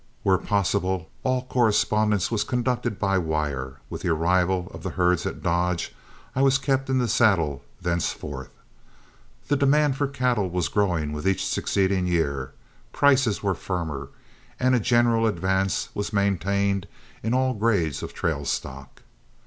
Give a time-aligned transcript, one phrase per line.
[0.23, 5.27] Where possible, all correspondence was conducted by wire, and with the arrival of the herds
[5.27, 5.93] at Dodge
[6.35, 8.49] I was kept in the saddle thenceforth.
[9.47, 12.51] The demand for cattle was growing with each succeeding year,
[12.91, 14.09] prices were firmer,
[14.59, 16.87] and a general advance was maintained
[17.21, 19.03] in all grades of trail stock.